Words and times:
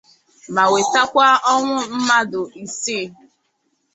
ma 0.53 0.63
wètakwa 0.71 1.27
ọnwụ 1.53 1.75
mmadụ 1.95 2.41
isii 2.63 3.07